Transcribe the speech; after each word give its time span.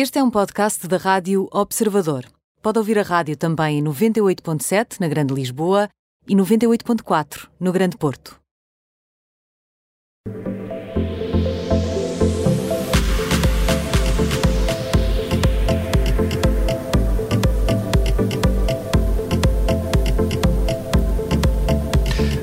Este 0.00 0.20
é 0.20 0.22
um 0.22 0.30
podcast 0.30 0.86
da 0.86 0.96
Rádio 0.96 1.48
Observador. 1.50 2.24
Pode 2.62 2.78
ouvir 2.78 3.00
a 3.00 3.02
rádio 3.02 3.36
também 3.36 3.80
em 3.80 3.82
98.7 3.82 5.00
na 5.00 5.08
Grande 5.08 5.34
Lisboa 5.34 5.88
e 6.28 6.36
98.4 6.36 7.48
no 7.58 7.72
Grande 7.72 7.96
Porto. 7.96 8.38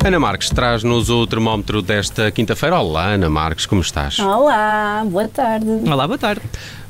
Ana 0.06 0.20
Marques 0.20 0.50
traz-nos 0.50 1.10
o 1.10 1.26
termómetro 1.26 1.82
desta 1.82 2.30
quinta-feira. 2.32 2.80
Olá, 2.82 3.14
Ana 3.14 3.30
Marques, 3.30 3.66
como 3.66 3.80
estás? 3.80 4.20
Olá, 4.20 5.06
boa 5.08 5.30
tarde. 5.30 5.90
Olá, 5.90 6.06
boa 6.06 6.18
tarde. 6.20 6.44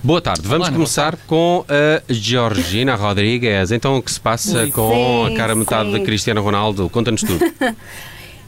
Boa 0.05 0.21
tarde. 0.21 0.43
Vamos 0.43 0.67
Olá, 0.67 0.71
começar 0.75 1.17
com 1.25 1.65
a 1.67 1.99
Georgina 2.07 2.93
Rodrigues. 2.93 3.71
Então, 3.71 3.97
o 3.97 4.03
que 4.03 4.11
se 4.11 4.19
passa 4.19 4.63
Sim, 4.63 4.69
com 4.69 5.25
a 5.25 5.35
cara 5.35 5.55
metade 5.55 5.91
sim. 5.91 5.97
de 5.97 6.05
Cristiano 6.05 6.43
Ronaldo? 6.43 6.87
Conta-nos 6.91 7.23
tudo. 7.23 7.39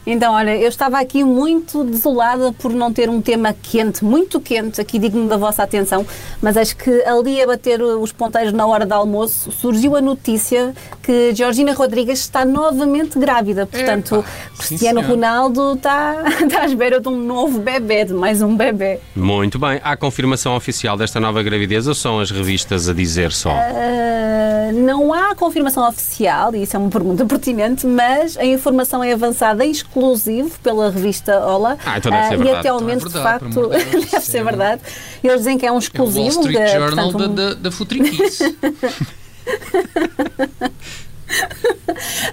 Então, 0.06 0.34
olha, 0.34 0.56
eu 0.56 0.68
estava 0.68 0.98
aqui 0.98 1.22
muito 1.22 1.84
desolada 1.84 2.52
por 2.52 2.72
não 2.72 2.92
ter 2.92 3.08
um 3.08 3.20
tema 3.20 3.54
quente, 3.54 4.04
muito 4.04 4.40
quente, 4.40 4.80
aqui 4.80 4.98
digno 4.98 5.28
da 5.28 5.36
vossa 5.36 5.62
atenção, 5.62 6.06
mas 6.40 6.56
acho 6.56 6.76
que 6.76 6.90
ali 7.04 7.42
a 7.42 7.46
bater 7.46 7.82
os 7.82 8.12
ponteiros 8.12 8.52
na 8.52 8.66
hora 8.66 8.86
do 8.86 8.92
almoço 8.92 9.52
surgiu 9.52 9.96
a 9.96 10.00
notícia 10.00 10.74
que 11.02 11.34
Georgina 11.34 11.72
Rodrigues 11.72 12.20
está 12.20 12.44
novamente 12.44 13.18
grávida. 13.18 13.66
Portanto, 13.66 14.16
Epá, 14.16 14.28
Cristiano 14.58 15.00
sim. 15.00 15.06
Ronaldo 15.06 15.74
está, 15.74 16.24
está 16.42 16.60
à 16.62 16.66
espera 16.66 17.00
de 17.00 17.08
um 17.08 17.16
novo 17.16 17.58
bebê, 17.58 18.04
de 18.04 18.14
mais 18.14 18.42
um 18.42 18.56
bebê. 18.56 19.00
Muito 19.14 19.58
bem. 19.58 19.80
Há 19.82 19.96
confirmação 19.96 20.56
oficial 20.56 20.96
desta 20.96 21.20
nova 21.20 21.42
gravidez 21.42 21.86
ou 21.86 21.94
são 21.94 22.20
as 22.20 22.30
revistas 22.30 22.88
a 22.88 22.92
dizer 22.92 23.32
só? 23.32 23.50
Ah, 23.50 24.70
não 24.72 25.12
há 25.12 25.34
confirmação 25.34 25.86
oficial, 25.88 26.54
e 26.54 26.62
isso 26.62 26.76
é 26.76 26.78
uma 26.78 26.90
pergunta 26.90 27.24
pertinente, 27.26 27.86
mas 27.86 28.36
a 28.36 28.44
informação 28.44 29.02
é 29.02 29.12
avançada 29.12 29.64
exclusivo 29.98 30.58
pela 30.62 30.90
revista 30.90 31.38
Ola. 31.44 31.76
Ah, 31.84 31.98
então 31.98 32.10
deve 32.12 32.28
ser 32.28 32.34
e 32.34 32.36
verdade. 32.38 32.58
até 32.58 32.68
ao 32.68 32.76
Então 32.76 32.78
é 32.78 32.80
momento, 32.94 33.06
de 33.08 33.12
verdade, 33.12 33.40
facto, 33.40 33.48
de 33.48 33.90
Deus, 33.90 34.10
deve 34.10 34.24
ser 34.26 34.44
verdade. 34.44 34.82
Eles 35.22 35.38
dizem 35.38 35.58
que 35.58 35.66
é 35.66 35.70
um 35.70 35.72
É 35.72 35.72
o 35.72 35.74
Wall 35.74 35.78
exclusivo. 35.82 36.28
Street 36.40 36.58
de, 36.58 36.72
Journal 36.78 37.10
portanto, 37.12 37.30
um- 37.30 37.34
da, 37.34 37.48
da, 37.48 37.54
da 37.54 37.70
Futriquice. 37.72 38.56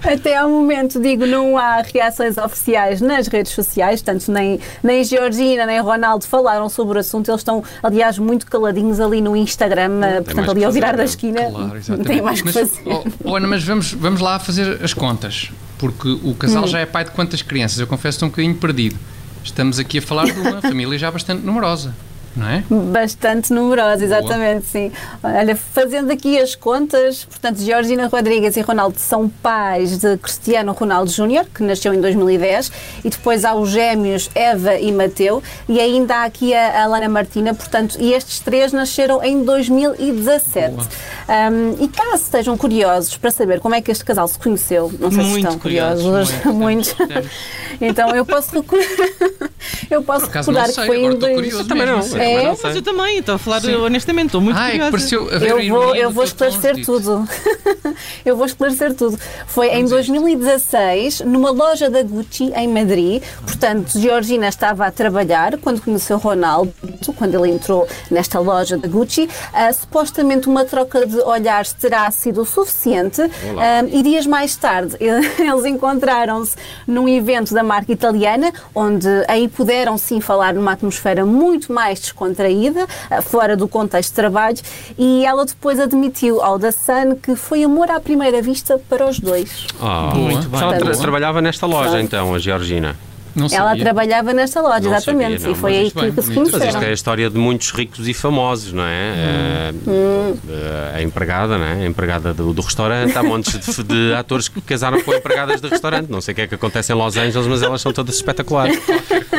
Até 0.02 0.36
ao 0.36 0.48
momento, 0.48 1.00
digo, 1.00 1.26
não 1.26 1.58
há 1.58 1.82
reações 1.82 2.38
oficiais 2.38 3.00
nas 3.00 3.26
redes 3.26 3.52
sociais, 3.52 4.00
tanto 4.00 4.30
nem, 4.32 4.58
nem 4.82 5.04
Georgina 5.04 5.66
nem 5.66 5.80
Ronaldo 5.80 6.24
falaram 6.26 6.68
sobre 6.68 6.96
o 6.96 7.00
assunto. 7.00 7.30
Eles 7.30 7.40
estão, 7.40 7.62
aliás, 7.82 8.18
muito 8.18 8.46
caladinhos 8.46 8.98
ali 9.00 9.20
no 9.20 9.36
Instagram, 9.36 10.00
eh, 10.02 10.20
portanto, 10.22 10.50
ali 10.50 10.60
que 10.60 10.64
ao 10.66 10.72
virar 10.72 10.88
fazer, 10.88 10.96
da 10.96 11.02
não? 11.02 11.10
esquina. 11.10 11.40
Claro, 11.50 11.68
não 11.68 11.76
exatamente. 11.76 12.06
tem 12.06 12.22
mais 12.22 12.40
que 12.40 12.46
mas, 12.46 12.54
fazer. 12.54 12.82
oh, 12.86 13.04
oh, 13.24 13.36
Ana, 13.36 13.46
mas 13.48 13.64
vamos, 13.64 13.92
vamos 13.92 14.20
lá 14.20 14.38
fazer 14.38 14.82
as 14.82 14.94
contas. 14.94 15.50
Porque 15.78 16.08
o 16.08 16.34
casal 16.34 16.64
Hum. 16.64 16.68
já 16.68 16.78
é 16.80 16.86
pai 16.86 17.04
de 17.04 17.10
quantas 17.10 17.42
crianças? 17.42 17.78
Eu 17.78 17.86
confesso 17.86 18.16
que 18.18 18.24
estou 18.24 18.28
um 18.28 18.30
bocadinho 18.30 18.54
perdido. 18.54 18.96
Estamos 19.44 19.78
aqui 19.78 19.98
a 19.98 20.02
falar 20.02 20.24
de 20.24 20.32
uma 20.40 20.60
família 20.62 20.98
já 20.98 21.10
bastante 21.10 21.44
numerosa, 21.44 21.94
não 22.36 22.48
é? 22.48 22.62
Bastante 22.68 23.52
numerosa, 23.52 24.04
exatamente, 24.04 24.66
sim. 24.66 24.92
Olha, 25.22 25.56
fazendo 25.56 26.10
aqui 26.10 26.38
as 26.38 26.54
contas, 26.54 27.24
portanto, 27.24 27.60
Georgina 27.60 28.06
Rodrigues 28.06 28.56
e 28.56 28.60
Ronaldo 28.60 28.98
são 28.98 29.28
pais 29.28 29.98
de 29.98 30.16
Cristiano 30.18 30.72
Ronaldo 30.72 31.10
Júnior, 31.10 31.46
que 31.52 31.62
nasceu 31.62 31.94
em 31.94 32.00
2010, 32.00 32.70
e 33.04 33.10
depois 33.10 33.44
há 33.44 33.54
os 33.54 33.70
gêmeos 33.70 34.30
Eva 34.34 34.74
e 34.74 34.92
Mateu, 34.92 35.42
e 35.68 35.80
ainda 35.80 36.16
há 36.16 36.24
aqui 36.24 36.52
a 36.52 36.84
Alana 36.84 37.08
Martina, 37.08 37.54
portanto, 37.54 37.96
e 37.98 38.12
estes 38.12 38.40
três 38.40 38.72
nasceram 38.72 39.24
em 39.24 39.42
2017. 39.42 40.74
Boa. 40.74 40.86
Um, 41.28 41.84
e 41.84 41.88
caso 41.88 42.22
estejam 42.22 42.56
curiosos 42.56 43.16
para 43.16 43.30
saber 43.30 43.60
como 43.60 43.74
é 43.74 43.80
que 43.80 43.90
este 43.90 44.04
casal 44.04 44.28
se 44.28 44.38
conheceu, 44.38 44.92
não 45.00 45.10
sei 45.10 45.24
se 45.24 45.30
Muito 45.30 45.44
estão 45.44 45.58
curiosos, 45.58 46.04
curiosos, 46.04 46.44
muito, 46.44 46.96
então 47.80 48.14
eu 48.14 48.24
posso 48.24 48.50
eu 49.90 50.02
posso 50.02 50.26
recordar 50.26 50.66
que 50.68 50.86
foi 50.86 51.04
em 51.04 51.14
dois... 51.16 51.34
curioso 51.34 51.64
Também 51.68 51.86
não. 51.86 51.98
a 51.98 52.02
sério. 52.02 52.18
também 52.18 52.36
É? 52.38 52.42
não 52.44 52.50
Mas 52.50 52.64
eu 52.64 52.70
Eu 52.76 52.82
também, 52.82 53.18
estou 53.18 53.34
a 53.34 53.38
falar 53.38 53.60
Sim. 53.60 53.74
honestamente, 53.76 54.26
estou 54.26 54.40
muito 54.40 54.56
Ai, 54.58 54.70
curiosa. 54.72 54.90
pareceu 54.90 55.22
a 55.34 55.38
ver 55.38 55.52
a 55.52 55.64
Eu 55.64 55.68
vou, 55.74 55.94
eu 55.94 56.10
vou 56.10 56.24
esclarecer 56.24 56.84
tudo. 56.84 57.28
eu 58.24 58.36
vou 58.36 58.46
esclarecer 58.46 58.94
tudo. 58.94 59.18
Foi 59.46 59.68
em 59.68 59.84
Vamos 59.86 59.92
isto. 59.92 60.12
2016, 60.12 61.20
numa 61.20 61.50
loja 61.50 61.88
da 61.88 62.02
Gucci 62.02 62.52
em 62.54 62.68
Madrid. 62.68 63.22
Portanto, 63.44 63.98
Georgina 63.98 64.48
estava 64.48 64.86
a 64.86 64.90
trabalhar 64.90 65.56
quando 65.58 65.80
conheceu 65.80 66.18
Ronaldo, 66.18 66.72
quando 67.16 67.34
ele 67.34 67.52
entrou 67.54 67.86
nesta 68.10 68.38
loja 68.40 68.76
da 68.76 68.88
Gucci. 68.88 69.28
Ah, 69.52 69.72
supostamente 69.72 70.48
uma 70.48 70.64
troca 70.64 71.06
de 71.06 71.16
olhares 71.20 71.72
terá 71.72 72.10
sido 72.10 72.42
o 72.42 72.44
suficiente. 72.44 73.20
Ah, 73.58 73.84
e 73.90 74.02
dias 74.02 74.26
mais 74.26 74.56
tarde, 74.56 74.96
eles 75.00 75.64
encontraram-se 75.64 76.56
num 76.86 77.08
evento 77.08 77.54
da 77.54 77.62
marca 77.62 77.92
italiana, 77.92 78.52
onde 78.74 79.08
aí 79.28 79.48
puderam 79.48 79.75
sim 79.98 80.20
falar 80.20 80.54
numa 80.54 80.72
atmosfera 80.72 81.24
muito 81.26 81.72
mais 81.72 82.00
descontraída, 82.00 82.86
ah, 83.10 83.20
fora 83.22 83.56
do 83.56 83.68
contexto 83.68 84.10
de 84.10 84.14
trabalho, 84.16 84.58
e 84.98 85.24
ela 85.24 85.44
depois 85.44 85.78
admitiu 85.78 86.40
ao 86.42 86.58
The 86.58 86.70
Sun 86.72 87.16
que 87.22 87.36
foi 87.36 87.62
amor 87.64 87.90
à 87.90 88.00
primeira 88.00 88.40
vista 88.40 88.80
para 88.88 89.06
os 89.08 89.18
dois. 89.20 89.66
Ah, 89.80 90.12
Muito 90.14 90.48
Ela 90.56 90.70
bem. 90.70 90.78
tra- 90.78 90.90
Boa. 90.90 91.02
trabalhava 91.02 91.40
nesta 91.42 91.66
loja, 91.66 91.90
Claro. 91.90 92.02
então, 92.02 92.34
a 92.34 92.38
Georgina. 92.38 92.96
Não 93.36 93.46
Ela 93.46 93.68
sabia. 93.68 93.84
trabalhava 93.84 94.32
nesta 94.32 94.60
loja, 94.62 94.80
Não 94.80 94.96
exatamente, 94.96 95.40
sabia, 95.42 95.46
não, 95.46 95.52
e 95.52 95.54
foi 95.54 95.76
aí 95.76 95.90
que, 95.90 96.00
bem, 96.00 96.12
que 96.12 96.22
se 96.22 96.28
bonito. 96.32 96.40
Mas 96.40 96.46
isto 96.46 96.58
conheceram. 96.58 96.82
é 96.82 96.90
a 96.90 96.92
história 96.92 97.30
de 97.30 97.38
muitos 97.38 97.70
ricos 97.70 98.08
e 98.08 98.14
famosos, 98.14 98.72
não 98.72 98.82
é? 98.84 99.72
Hum. 99.86 100.34
Eh, 100.48 100.92
A 100.96 101.02
empregada, 101.02 101.58
não 101.58 101.64
é? 101.64 101.72
A 101.72 101.86
empregada 101.86 102.32
do, 102.32 102.52
do 102.54 102.62
restaurante. 102.62 103.16
Há 103.16 103.22
montes 103.22 103.58
de, 103.76 103.82
de 103.82 104.14
atores 104.14 104.48
que 104.48 104.60
casaram 104.62 105.00
com 105.02 105.12
empregadas 105.14 105.60
de 105.60 105.68
restaurante. 105.68 106.08
Não 106.10 106.20
sei 106.20 106.32
o 106.32 106.34
que 106.34 106.40
é 106.42 106.46
que 106.46 106.54
acontece 106.54 106.92
em 106.92 106.96
Los 106.96 107.16
Angeles, 107.16 107.46
mas 107.46 107.62
elas 107.62 107.80
são 107.80 107.92
todas 107.92 108.14
espetaculares. 108.16 108.80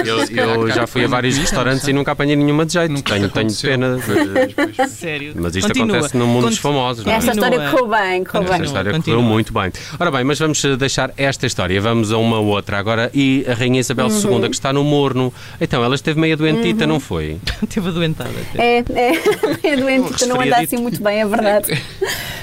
Eu, 0.05 0.19
eu 0.25 0.69
já 0.71 0.85
fui 0.85 1.03
a 1.03 1.07
vários 1.07 1.37
restaurantes 1.37 1.87
e 1.87 1.93
nunca 1.93 2.11
apanhei 2.11 2.35
nenhuma 2.35 2.65
de 2.65 2.73
jeito. 2.73 2.91
Nunca 2.91 3.13
te 3.15 3.19
Tenho, 3.19 3.29
tenho 3.29 3.55
pena. 3.61 3.97
de- 3.97 4.87
Sério. 4.89 5.33
Mas 5.35 5.55
isto 5.55 5.67
Continua. 5.67 5.95
acontece 5.97 6.17
no 6.17 6.27
mundo 6.27 6.49
dos 6.49 6.57
famosos, 6.59 7.03
não 7.05 7.11
é? 7.11 7.15
Esta 7.15 7.31
Continua. 7.31 7.49
história 7.49 7.71
correu 7.71 7.87
bem, 7.87 8.23
correu 8.23 8.43
Esta 8.43 8.55
bem. 8.57 8.65
história 8.65 8.91
continua. 8.93 9.17
correu 9.17 9.29
muito 9.33 9.53
bem. 9.53 9.71
Ora 9.99 10.11
bem, 10.11 10.23
mas 10.23 10.39
vamos 10.39 10.63
eh, 10.63 10.75
deixar 10.75 11.11
esta 11.17 11.45
história. 11.45 11.79
Vamos 11.81 12.11
a 12.11 12.17
uma 12.17 12.39
outra 12.39 12.77
agora. 12.77 13.09
E 13.13 13.45
a 13.49 13.53
Rainha 13.53 13.83
Isabel 13.87 14.07
Uhum. 14.07 14.41
II, 14.41 14.49
que 14.49 14.55
está 14.55 14.73
no 14.73 14.83
morno. 14.83 15.33
Então, 15.59 15.83
ela 15.83 15.95
esteve 15.95 16.19
meio 16.19 16.35
doentita, 16.37 16.85
não 16.85 16.99
foi? 16.99 17.37
Teve 17.73 17.89
adoentada. 17.89 18.29
É, 18.55 18.79
é, 18.79 19.11
é 19.67 19.75
doente, 19.77 20.25
não 20.25 20.41
anda 20.41 20.57
assim 20.57 20.77
muito 20.77 21.01
bem, 21.01 21.21
é 21.21 21.25
verdade. 21.25 21.81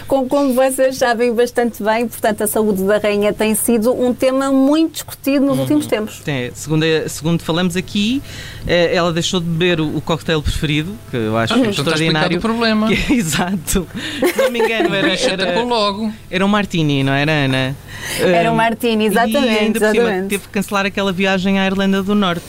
Como, 0.06 0.28
como 0.28 0.52
vocês 0.54 0.96
sabem 0.96 1.32
bastante 1.34 1.82
bem, 1.82 2.06
portanto, 2.06 2.42
a 2.42 2.46
saúde 2.46 2.82
da 2.84 2.98
rainha 2.98 3.32
tem 3.32 3.54
sido 3.54 3.92
um 3.92 4.12
tema 4.12 4.50
muito 4.52 4.92
discutido 4.94 5.44
nos 5.46 5.58
últimos 5.58 5.86
tempos. 5.86 6.20
É, 6.26 6.50
segundo, 6.54 6.84
segundo 7.08 7.42
falamos 7.42 7.76
aqui, 7.76 8.22
eh, 8.66 8.94
ela 8.94 9.12
deixou 9.12 9.40
de 9.40 9.46
beber 9.46 9.80
o, 9.80 9.96
o 9.96 10.00
cocktail 10.00 10.42
preferido, 10.42 10.92
que 11.10 11.16
eu 11.16 11.36
acho 11.36 11.54
Então 11.54 11.70
está 11.70 11.82
explicado 11.92 12.34
extraordinário. 12.34 12.38
o 12.38 12.40
problema. 12.40 12.88
Que- 12.88 13.14
exato. 13.14 13.86
Se 14.20 14.38
não 14.38 14.50
me 14.50 14.58
engano, 14.60 14.94
era, 14.94 15.14
atacou 15.14 15.32
era, 15.44 15.62
logo. 15.64 16.12
era 16.30 16.44
um 16.44 16.48
martini, 16.48 17.02
não 17.02 17.12
era, 17.12 17.32
Ana? 17.32 17.76
Era 18.20 18.52
um 18.52 18.54
martini, 18.56 19.04
E 19.04 19.06
exatamente, 19.06 19.58
ainda 19.58 19.80
por 19.80 19.88
cima 19.90 20.02
exatamente. 20.02 20.28
teve 20.28 20.42
que 20.44 20.48
cancelar 20.50 20.84
aquela 20.86 21.12
viagem 21.12 21.58
à 21.58 21.66
Irlanda 21.66 22.02
do 22.02 22.14
Norte. 22.14 22.44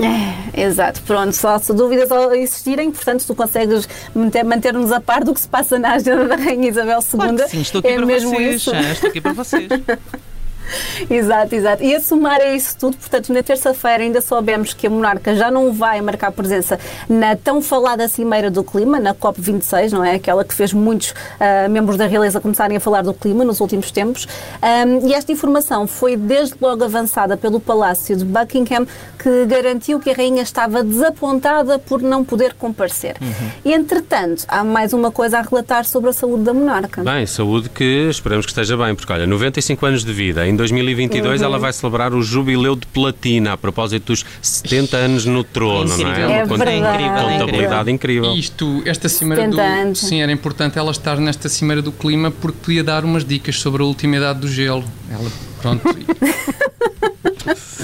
É, 0.00 0.60
exato, 0.62 1.00
pronto, 1.02 1.32
só 1.32 1.56
se 1.58 1.72
dúvidas 1.72 2.10
ao 2.10 2.34
existirem, 2.34 2.90
portanto, 2.90 3.24
tu 3.26 3.34
consegues 3.34 3.88
manter- 4.14 4.42
manter-nos 4.44 4.90
a 4.90 5.00
par 5.00 5.22
do 5.22 5.32
que 5.32 5.40
se 5.40 5.48
passa 5.48 5.78
na 5.78 5.92
agenda 5.94 6.26
da 6.26 6.34
Rainha 6.36 6.68
Isabel 6.68 6.98
II. 6.98 7.10
Claro 7.20 7.48
sim, 7.48 7.60
estou 7.60 7.78
aqui 7.78 7.88
é 7.88 7.96
para 7.96 8.06
mesmo 8.06 8.30
vocês. 8.30 8.54
isso. 8.56 8.74
estou 8.74 9.10
aqui 9.10 9.20
para 9.20 9.32
vocês. 9.32 9.68
Exato, 11.10 11.54
exato. 11.54 11.82
E 11.82 11.94
a 11.94 12.00
somar 12.00 12.40
a 12.40 12.54
isso 12.54 12.76
tudo, 12.78 12.96
portanto, 12.96 13.32
na 13.32 13.42
terça-feira 13.42 14.02
ainda 14.02 14.20
soubemos 14.20 14.72
que 14.72 14.86
a 14.86 14.90
monarca 14.90 15.34
já 15.34 15.50
não 15.50 15.72
vai 15.72 16.00
marcar 16.00 16.32
presença 16.32 16.78
na 17.08 17.36
tão 17.36 17.60
falada 17.60 18.06
Cimeira 18.08 18.50
do 18.50 18.62
Clima, 18.62 18.98
na 18.98 19.14
COP26, 19.14 19.92
não 19.92 20.04
é? 20.04 20.14
Aquela 20.14 20.44
que 20.44 20.54
fez 20.54 20.72
muitos 20.72 21.14
ah, 21.38 21.68
membros 21.68 21.96
da 21.96 22.06
realeza 22.06 22.40
começarem 22.40 22.76
a 22.76 22.80
falar 22.80 23.02
do 23.02 23.14
clima 23.14 23.44
nos 23.44 23.60
últimos 23.60 23.90
tempos. 23.90 24.26
Ahm, 24.60 25.06
e 25.06 25.14
esta 25.14 25.32
informação 25.32 25.86
foi 25.86 26.16
desde 26.16 26.54
logo 26.60 26.84
avançada 26.84 27.36
pelo 27.36 27.60
Palácio 27.60 28.16
de 28.16 28.24
Buckingham, 28.24 28.86
que 29.18 29.46
garantiu 29.46 29.98
que 29.98 30.10
a 30.10 30.14
rainha 30.14 30.42
estava 30.42 30.82
desapontada 30.82 31.78
por 31.78 32.02
não 32.02 32.24
poder 32.24 32.54
comparecer. 32.54 33.16
E, 33.64 33.72
entretanto, 33.72 34.44
há 34.48 34.62
mais 34.62 34.92
uma 34.92 35.10
coisa 35.10 35.38
a 35.38 35.42
relatar 35.42 35.84
sobre 35.84 36.10
a 36.10 36.12
saúde 36.12 36.44
da 36.44 36.52
monarca. 36.52 37.02
Bem, 37.02 37.26
saúde 37.26 37.68
que 37.68 38.08
esperamos 38.10 38.46
que 38.46 38.52
esteja 38.52 38.76
bem, 38.76 38.94
porque 38.94 39.12
olha, 39.12 39.26
95 39.26 39.86
anos 39.86 40.04
de 40.04 40.12
vida. 40.12 40.46
Em 40.54 40.56
2022 40.56 41.40
Uhum. 41.40 41.46
ela 41.48 41.58
vai 41.58 41.72
celebrar 41.72 42.14
o 42.14 42.22
jubileu 42.22 42.76
de 42.76 42.86
platina 42.86 43.54
a 43.54 43.56
propósito 43.56 44.12
dos 44.12 44.24
70 44.40 44.96
anos 44.96 45.24
no 45.26 45.42
trono, 45.42 45.96
não 45.98 46.12
é? 46.12 46.22
É 46.22 46.26
Uma 46.44 46.46
conta- 46.46 46.64
verdade. 46.64 47.38
contabilidade 47.38 47.90
incrível. 47.90 48.32
Isto, 48.36 48.80
esta 48.86 49.08
cimeira 49.08 49.42
70 49.42 49.56
do. 49.56 49.60
anos. 49.80 49.98
Sim, 49.98 50.22
era 50.22 50.30
importante 50.30 50.78
ela 50.78 50.92
estar 50.92 51.16
nesta 51.18 51.48
cimeira 51.48 51.82
do 51.82 51.90
clima 51.90 52.30
porque 52.30 52.56
podia 52.62 52.84
dar 52.84 53.04
umas 53.04 53.24
dicas 53.24 53.56
sobre 53.58 53.82
a 53.82 53.84
última 53.84 54.16
idade 54.16 54.38
do 54.38 54.48
gelo. 54.48 54.84
Ela, 55.10 55.28
pronto. 55.60 55.82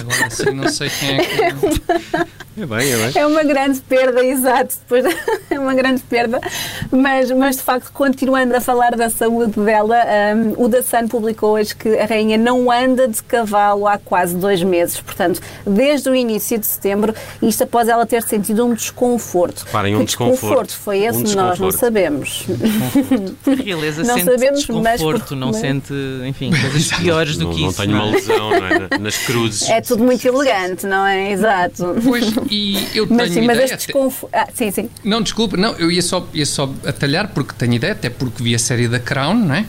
Agora 0.00 0.26
assim, 0.26 0.50
não 0.52 0.69
sei 0.69 0.88
quem 0.90 1.16
é 1.16 1.25
que. 1.25 2.50
É 2.61 2.67
bem, 2.67 2.91
é 2.93 2.97
bem. 2.97 3.12
É 3.23 3.27
uma 3.27 3.43
grande 3.43 3.81
perda, 3.81 4.25
exato. 4.25 4.75
Depois 4.81 5.05
é 5.51 5.59
uma 5.59 5.75
grande 5.75 6.03
perda. 6.03 6.41
Mas, 6.91 7.31
mas 7.31 7.57
de 7.57 7.62
facto, 7.62 7.91
continuando 7.93 8.55
a 8.57 8.61
falar 8.61 8.95
da 8.97 9.09
saúde 9.09 9.59
dela, 9.61 9.97
um, 10.59 10.65
o 10.65 10.69
da 10.69 10.83
Sun 10.83 11.09
publicou 11.09 11.51
hoje 11.53 11.75
que 11.75 11.89
a 11.99 12.05
rainha 12.07 12.37
não 12.37 12.71
anda 12.71 13.09
de 13.09 13.23
cavalo 13.23 13.87
há 13.87 13.97
quase 13.99 14.37
dois 14.37 14.62
meses. 14.62 15.01
Portanto, 15.01 15.41
desde 15.67 16.11
o 16.11 16.15
início 16.15 16.59
de 16.59 16.67
setembro, 16.67 17.15
isto 17.43 17.62
após 17.65 17.89
ela 17.89 18.05
ter 18.05 18.23
sentido 18.23 18.67
um 18.67 18.75
desconforto. 18.75 19.62
Reparem, 19.65 19.95
um 19.97 20.01
que 20.01 20.05
desconforto. 20.07 20.73
foi 20.77 20.99
esse? 21.05 21.19
Um 21.19 21.23
Nós 21.23 21.35
não 21.35 21.49
desconforto. 21.51 21.79
sabemos. 21.79 22.45
A 23.47 23.62
realeza 23.62 24.03
Não 24.11 24.15
sente 24.15 24.25
sabemos, 24.31 24.67
mas 24.69 24.93
desconforto, 25.01 25.29
por- 25.29 25.37
não 25.37 25.47
mas- 25.49 25.57
sente, 25.57 25.93
enfim, 26.27 26.51
coisas 26.51 26.89
piores 26.99 27.37
do 27.37 27.45
Não, 27.45 27.55
que 27.55 27.61
não 27.62 27.69
isso. 27.71 27.81
tenho 27.83 27.93
não 27.97 28.05
uma 28.05 28.09
é? 28.09 28.15
lesão 28.17 28.51
não 28.51 28.67
é? 28.67 28.79
Na- 28.91 28.99
nas 28.99 29.17
cruzes. 29.19 29.69
É 29.69 29.81
tudo 29.81 30.05
muito 30.05 30.25
elegante, 30.27 30.87
não 30.87 31.07
é? 31.07 31.31
Exato. 31.33 31.97
Pois, 32.05 32.25
e 32.50 32.88
eu 32.94 33.06
tenho 33.06 33.17
Mas 33.19 33.31
sim, 33.32 33.41
mas 33.43 33.56
ideia. 33.56 33.64
este 33.75 33.87
desconforto. 33.87 34.35
Ah, 34.35 34.49
sim, 34.52 34.70
sim. 34.70 34.91
Não, 35.05 35.23
desculpa, 35.23 35.56
não, 35.56 35.73
eu 35.75 35.91
ia 35.91 36.02
só, 36.02 36.26
ia 36.35 36.44
só 36.47 36.69
atalhar 36.85 37.29
porque 37.29 37.55
tenho 37.56 37.75
ideia, 37.75 37.93
até 37.93 38.11
porque 38.11 38.43
vi 38.43 38.55
a 38.55 38.58
série 38.58 38.88
da 38.88 38.99
Crown, 38.99 39.35
não 39.35 39.55
é? 39.55 39.64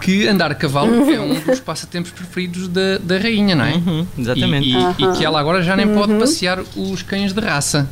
Que 0.00 0.26
andar 0.28 0.50
a 0.50 0.54
cavalo 0.54 1.10
é 1.12 1.20
um 1.20 1.34
dos 1.40 1.60
passatempos 1.60 2.10
preferidos 2.10 2.68
da, 2.68 2.96
da 2.98 3.18
rainha, 3.18 3.54
não 3.54 3.64
é? 3.66 3.74
Uhum, 3.74 4.06
exatamente. 4.18 4.66
E, 4.68 4.72
e- 4.74 5.04
e 5.04 5.12
que 5.18 5.24
ela 5.24 5.38
agora 5.38 5.62
já 5.62 5.76
nem 5.76 5.88
pode 5.88 6.14
passear 6.14 6.58
os 6.76 7.02
cães 7.02 7.32
de 7.34 7.40
raça. 7.40 7.86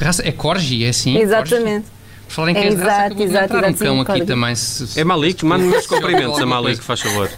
Raça 0.00 0.22
é 0.26 0.30
corgi, 0.30 0.84
é 0.84 0.90
assim? 0.90 1.18
Exatamente. 1.18 1.86
Por 2.28 2.34
falar 2.34 2.50
em 2.52 2.54
cães 2.54 2.76
de 2.76 2.80
raça, 2.82 2.90
Exato, 2.90 3.00
acabou 3.06 3.16
de 3.16 3.22
exato, 3.32 3.44
entrar 3.46 3.56
um 3.56 3.70
exato, 3.70 3.84
cão 3.84 3.94
sim, 3.94 4.00
aqui 4.02 4.06
corgi. 4.12 4.26
também. 4.26 4.54
Se, 4.54 4.86
se- 4.86 5.00
É 5.00 5.04
Malik, 5.04 5.44
manda 5.44 5.64
meus 5.64 5.86
cumprimentos 5.88 6.38
a 6.40 6.46
Malik, 6.46 6.84
faz 6.84 7.00
favor. 7.00 7.28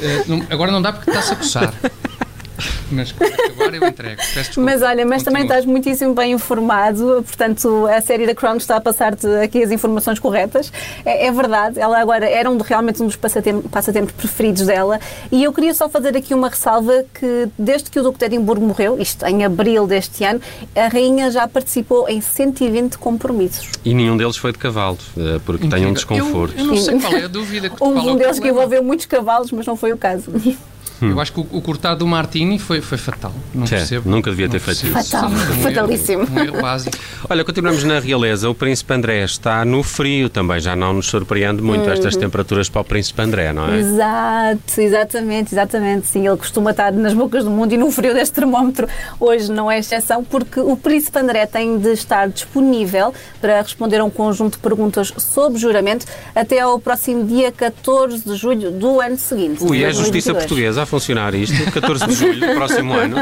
Eh, 0.00 0.24
não- 0.26 0.44
agora 0.50 0.72
não 0.72 0.82
dá 0.82 0.92
porque 0.92 1.08
está-se 1.10 1.32
a 1.32 1.36
coçar. 1.36 1.74
Mas 2.90 3.12
quando 3.12 3.32
acabar 3.32 3.74
eu 3.74 3.86
entrego. 3.86 4.20
Mas 4.56 4.82
olha, 4.82 5.04
mas 5.06 5.22
também 5.22 5.42
Continua. 5.42 5.58
estás 5.58 5.64
muitíssimo 5.66 6.14
bem 6.14 6.32
informado, 6.32 7.22
portanto 7.26 7.86
a 7.86 8.00
série 8.00 8.26
da 8.26 8.34
Crown 8.34 8.56
está 8.56 8.76
a 8.76 8.80
passar-te 8.80 9.26
aqui 9.42 9.62
as 9.62 9.70
informações 9.70 10.18
corretas. 10.18 10.72
É, 11.04 11.26
é 11.26 11.32
verdade, 11.32 11.78
ela 11.80 11.98
agora 12.00 12.28
era 12.28 12.50
um, 12.50 12.56
de- 12.56 12.64
realmente 12.64 13.02
um 13.02 13.06
dos 13.06 13.16
passatempos, 13.16 13.70
passatempos 13.70 14.12
preferidos 14.12 14.66
dela 14.66 14.98
e 15.30 15.42
eu 15.44 15.52
queria 15.52 15.74
só 15.74 15.88
fazer 15.88 16.16
aqui 16.16 16.34
uma 16.34 16.48
ressalva 16.48 17.04
que 17.14 17.48
desde 17.58 17.90
que 17.90 17.98
o 17.98 18.02
Duque 18.02 18.18
de 18.18 18.26
Edimburgo 18.26 18.64
morreu, 18.64 19.00
isto 19.00 19.24
em 19.26 19.44
abril 19.44 19.86
deste 19.86 20.24
ano, 20.24 20.40
a 20.74 20.88
rainha 20.88 21.30
já 21.30 21.46
participou 21.48 22.08
em 22.08 22.20
120 22.20 22.98
compromissos. 22.98 23.68
E 23.84 23.94
nenhum 23.94 24.16
deles 24.16 24.36
foi 24.36 24.52
de 24.52 24.58
cavalo, 24.58 24.98
eh, 25.16 25.40
porque 25.44 25.68
tem 25.68 25.86
um 25.86 25.92
desconforto. 25.92 26.54
Eu, 26.56 26.64
eu 26.64 26.66
não 26.66 26.76
sei 26.76 27.00
qual 27.00 27.14
é 27.14 27.24
a 27.24 27.28
dúvida 27.28 27.70
que 27.70 27.76
o 27.82 27.88
um 27.88 28.16
deles 28.16 28.38
que 28.38 28.48
envolveu 28.48 28.82
muitos 28.82 29.06
cavalos, 29.06 29.50
mas 29.52 29.66
não 29.66 29.76
foi 29.76 29.92
o 29.92 29.96
caso. 29.96 30.32
Eu 31.10 31.20
acho 31.20 31.32
que 31.32 31.40
o, 31.40 31.46
o 31.50 31.60
cortar 31.62 31.94
do 31.94 32.06
Martini 32.06 32.58
foi, 32.58 32.80
foi 32.80 32.96
fatal. 32.98 33.32
Não 33.54 33.66
percebo. 33.66 34.08
nunca 34.08 34.30
devia 34.30 34.48
ter 34.48 34.58
feito 34.60 34.84
isso. 34.86 34.92
Fatal, 35.10 35.28
um 35.30 35.34
erro- 35.40 35.62
fatalíssimo. 35.62 36.26
Um 36.30 36.38
erro 36.40 36.60
básico. 36.62 36.96
Olha, 37.28 37.44
continuamos 37.44 37.82
na 37.84 37.98
realeza. 37.98 38.48
O 38.48 38.54
Príncipe 38.54 38.92
André 38.94 39.24
está 39.24 39.64
no 39.64 39.82
frio 39.82 40.28
também, 40.28 40.60
já 40.60 40.74
não 40.76 40.92
nos 40.94 41.06
surpreende 41.06 41.62
muito 41.62 41.84
Uhum. 41.86 41.92
estas 41.92 42.16
temperaturas 42.16 42.68
para 42.68 42.80
o 42.80 42.84
Príncipe 42.84 43.20
André, 43.22 43.52
não 43.52 43.68
é? 43.68 43.78
Exato, 43.78 44.80
exatamente, 44.80 45.54
exatamente. 45.54 46.06
Sim, 46.06 46.26
ele 46.26 46.36
costuma 46.36 46.70
estar 46.70 46.92
nas 46.92 47.14
bocas 47.14 47.44
do 47.44 47.50
mundo 47.50 47.72
e 47.72 47.76
no 47.76 47.90
frio 47.90 48.14
deste 48.14 48.34
termómetro 48.34 48.86
hoje 49.18 49.50
não 49.50 49.70
é 49.70 49.78
exceção, 49.78 50.22
porque 50.24 50.60
o 50.60 50.76
Príncipe 50.76 51.18
André 51.18 51.46
tem 51.46 51.78
de 51.78 51.90
estar 51.92 52.28
disponível 52.28 53.12
para 53.40 53.60
responder 53.62 53.98
a 53.98 54.04
um 54.04 54.10
conjunto 54.10 54.52
de 54.54 54.58
perguntas 54.58 55.12
sobre 55.18 55.58
juramento 55.58 56.06
até 56.34 56.60
ao 56.60 56.78
próximo 56.78 57.24
dia 57.24 57.50
14 57.50 58.24
de 58.24 58.34
julho 58.36 58.70
do 58.70 59.00
ano 59.00 59.16
seguinte. 59.16 59.62
Ui, 59.64 59.82
é 59.82 59.86
a 59.88 59.92
2022. 59.92 59.96
justiça 59.96 60.34
portuguesa 60.34 60.82
a 60.82 60.86
funcionar 60.92 61.34
isto, 61.34 61.70
14 61.72 62.06
de 62.06 62.14
julho 62.14 62.40
do 62.40 62.54
próximo 62.54 62.92
ano. 62.92 63.16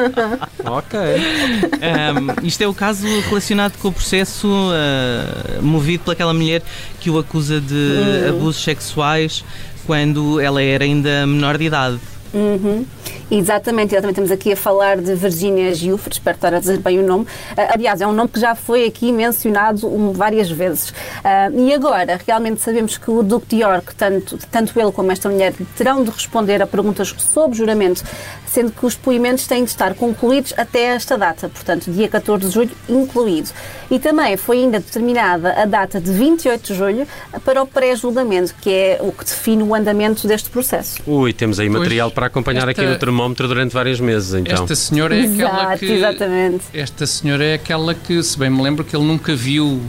Ok. 0.65 0.99
Um, 1.01 2.47
isto 2.47 2.63
é 2.63 2.67
o 2.67 2.75
caso 2.75 3.07
relacionado 3.29 3.79
com 3.79 3.89
o 3.89 3.93
processo 3.93 4.49
uh, 4.49 5.63
movido 5.63 6.03
pelaquela 6.05 6.35
mulher 6.35 6.63
que 7.01 7.09
o 7.09 7.19
acusa 7.19 7.61
de 7.61 7.75
Hum. 7.75 8.29
abusos 8.31 8.63
sexuais 8.63 9.45
quando 9.87 10.41
ela 10.41 10.61
era 10.63 10.85
ainda 10.85 11.27
menor 11.27 11.57
de 11.57 11.65
idade. 11.65 11.99
Uhum. 12.33 12.85
Exatamente, 13.31 13.95
exatamente. 13.95 14.21
Estamos 14.21 14.31
aqui 14.33 14.53
a 14.53 14.57
falar 14.57 14.97
de 14.97 15.15
Virginia 15.15 15.73
Giuffre, 15.73 16.13
espero 16.13 16.37
estar 16.37 16.53
a 16.53 16.59
dizer 16.59 16.79
bem 16.79 16.99
o 16.99 17.07
nome. 17.07 17.27
Ah, 17.57 17.75
aliás, 17.75 18.01
é 18.01 18.07
um 18.07 18.13
nome 18.13 18.29
que 18.29 18.41
já 18.41 18.57
foi 18.57 18.85
aqui 18.87 19.13
mencionado 19.13 19.87
um, 19.87 20.13
várias 20.13 20.51
vezes. 20.51 20.93
Ah, 21.23 21.49
e 21.53 21.73
agora, 21.73 22.19
realmente 22.27 22.61
sabemos 22.61 22.99
que 22.99 23.11
o 23.11 23.23
Duque 23.23 23.57
de 23.57 23.63
York, 23.63 23.95
tanto, 23.95 24.37
tanto 24.51 24.79
ele 24.79 24.91
como 24.91 25.13
esta 25.13 25.29
mulher, 25.29 25.55
terão 25.77 26.03
de 26.03 26.11
responder 26.11 26.61
a 26.61 26.67
perguntas 26.67 27.15
sobre 27.19 27.57
juramento, 27.57 28.03
sendo 28.47 28.73
que 28.73 28.85
os 28.85 28.97
depoimentos 28.97 29.47
têm 29.47 29.63
de 29.63 29.71
estar 29.71 29.95
concluídos 29.95 30.53
até 30.57 30.87
esta 30.87 31.17
data, 31.17 31.49
portanto, 31.49 31.91
dia 31.91 32.09
14 32.09 32.47
de 32.47 32.53
julho 32.53 32.71
incluído. 32.89 33.51
E 33.91 33.99
também 33.99 34.37
foi 34.37 34.59
ainda 34.59 34.81
determinada 34.81 35.53
a 35.53 35.65
data 35.65 36.01
de 36.01 36.11
28 36.11 36.73
de 36.73 36.75
julho 36.75 37.09
para 37.45 37.63
o 37.63 37.67
pré-julgamento, 37.67 38.55
que 38.61 38.71
é 38.71 38.99
o 39.01 39.13
que 39.13 39.25
define 39.25 39.63
o 39.63 39.75
andamento 39.75 40.27
deste 40.27 40.51
processo. 40.51 41.01
Ui, 41.07 41.33
temos 41.33 41.61
aí 41.61 41.69
Pois, 41.69 41.81
material 41.81 42.11
para 42.11 42.20
acompanhar 42.27 42.69
esta- 42.69 42.83
aqui 42.83 42.91
no 42.91 42.99
termómetro 42.99 43.47
durante 43.49 43.73
vários 43.73 44.01
meses, 44.01 44.35
então. 44.35 44.55
Esta 44.63 44.75
senhora 44.75 45.15
é 45.17 45.21
aquela 45.23 45.63
Exato, 45.63 45.79
que. 45.79 45.93
exatamente. 45.93 46.65
Esta 46.75 47.07
senhora 47.07 47.45
é 47.45 47.55
aquela 47.55 47.95
que, 47.95 48.23
se 48.23 48.39
bem 48.39 48.51
me 48.51 48.63
lembro, 48.63 48.85
que 48.85 48.95
ele 48.97 49.05
nunca 49.05 49.35
viu 49.35 49.81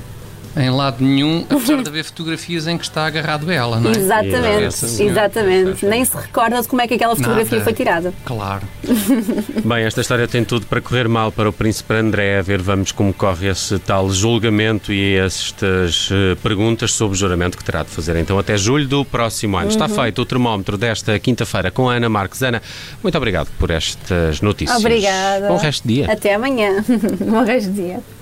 em 0.55 0.69
lado 0.69 1.03
nenhum, 1.03 1.45
apesar 1.49 1.81
de 1.81 1.89
haver 1.89 2.03
fotografias 2.03 2.67
em 2.67 2.77
que 2.77 2.83
está 2.83 3.05
agarrado 3.05 3.49
a 3.49 3.53
ela, 3.53 3.79
não 3.79 3.91
é? 3.91 3.97
Exatamente, 3.97 4.63
Essa 4.63 4.87
senhora. 4.87 5.13
exatamente. 5.13 5.85
Nem 5.85 6.03
se 6.03 6.15
recorda 6.17 6.61
de 6.61 6.67
como 6.67 6.81
é 6.81 6.87
que 6.87 6.93
aquela 6.95 7.15
fotografia 7.15 7.59
Nada. 7.59 7.63
foi 7.63 7.73
tirada. 7.73 8.13
Claro. 8.25 8.61
Bem, 9.63 9.83
esta 9.83 10.01
história 10.01 10.27
tem 10.27 10.43
tudo 10.43 10.65
para 10.65 10.81
correr 10.81 11.07
mal 11.07 11.31
para 11.31 11.49
o 11.49 11.53
Príncipe 11.53 11.93
André. 11.93 12.39
A 12.39 12.41
ver, 12.41 12.61
vamos 12.61 12.91
como 12.91 13.13
corre 13.13 13.47
esse 13.47 13.79
tal 13.79 14.09
julgamento 14.09 14.91
e 14.91 15.15
estas 15.15 16.09
eh, 16.11 16.35
perguntas 16.41 16.93
sobre 16.93 17.15
o 17.15 17.19
juramento 17.19 17.57
que 17.57 17.63
terá 17.63 17.83
de 17.83 17.89
fazer. 17.89 18.15
Então, 18.17 18.37
até 18.37 18.57
julho 18.57 18.87
do 18.87 19.05
próximo 19.05 19.57
ano. 19.57 19.69
Está 19.69 19.87
feito 19.87 20.21
o 20.21 20.25
termómetro 20.25 20.77
desta 20.77 21.17
quinta-feira 21.19 21.71
com 21.71 21.89
a 21.89 21.95
Ana 21.95 22.09
Marques. 22.09 22.41
Ana, 22.41 22.61
muito 23.01 23.17
obrigado 23.17 23.49
por 23.57 23.69
estas 23.71 24.41
notícias. 24.41 24.79
Obrigada. 24.79 25.47
Bom 25.47 25.57
resto 25.57 25.87
de 25.87 25.95
dia. 25.95 26.11
Até 26.11 26.33
amanhã. 26.33 26.83
Bom 27.19 27.43
resto 27.43 27.71
de 27.71 27.81
dia. 27.83 28.20